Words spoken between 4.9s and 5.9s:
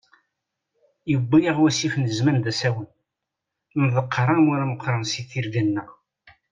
si tirga-nneɣ.